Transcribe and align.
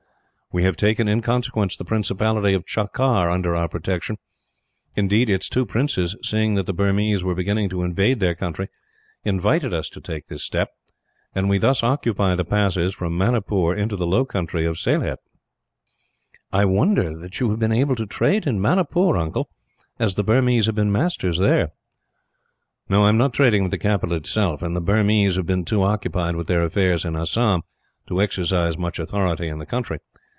We 0.53 0.63
have 0.63 0.75
taken, 0.75 1.07
in 1.07 1.21
consequence, 1.21 1.77
the 1.77 1.85
principality 1.85 2.53
of 2.53 2.65
Cachar 2.65 3.31
under 3.31 3.55
our 3.55 3.69
protection 3.69 4.17
indeed 4.97 5.29
its 5.29 5.47
two 5.47 5.65
princes, 5.65 6.13
seeing 6.23 6.55
that 6.55 6.65
the 6.65 6.73
Burmese 6.73 7.23
were 7.23 7.33
beginning 7.33 7.69
to 7.69 7.83
invade 7.83 8.19
their 8.19 8.35
country, 8.35 8.67
invited 9.23 9.73
us 9.73 9.87
to 9.91 10.01
take 10.01 10.27
this 10.27 10.43
step 10.43 10.67
and 11.33 11.47
we 11.47 11.57
thus 11.57 11.83
occupy 11.83 12.35
the 12.35 12.43
passes 12.43 12.93
from 12.93 13.17
Manipur 13.17 13.73
into 13.73 13.95
the 13.95 14.05
low 14.05 14.25
country 14.25 14.65
of 14.65 14.75
Sylhet." 14.77 15.19
"I 16.51 16.65
wonder 16.65 17.17
that 17.17 17.39
you 17.39 17.49
have 17.51 17.59
been 17.59 17.71
able 17.71 17.95
to 17.95 18.05
trade 18.05 18.45
in 18.45 18.59
Manipur, 18.59 19.15
uncle, 19.15 19.47
as 19.99 20.15
the 20.15 20.23
Burmese 20.25 20.65
have 20.65 20.75
been 20.75 20.91
masters 20.91 21.37
there." 21.39 21.71
"I 22.89 23.07
am 23.07 23.17
not 23.17 23.31
trading 23.33 23.63
with 23.63 23.71
the 23.71 23.77
capital 23.77 24.17
itself, 24.17 24.61
and 24.61 24.75
the 24.75 24.81
Burmese 24.81 25.37
have 25.37 25.45
been 25.45 25.63
too 25.63 25.81
occupied 25.83 26.35
with 26.35 26.47
their 26.47 26.65
affairs 26.65 27.05
in 27.05 27.15
Assam 27.15 27.61
to 28.09 28.21
exercise 28.21 28.77
much 28.77 28.99
authority 28.99 29.47
in 29.47 29.59
the 29.59 29.65
country. 29.65 29.99